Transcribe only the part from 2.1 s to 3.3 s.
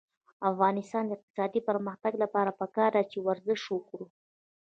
لپاره پکار ده چې